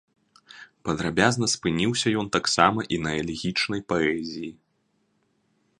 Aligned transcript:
Падрабязна 0.87 1.45
спыніўся 1.55 2.07
ён 2.23 2.27
таксама 2.37 2.79
і 2.97 3.01
на 3.07 3.11
элегічнай 3.21 3.81
паэзіі. 3.93 4.51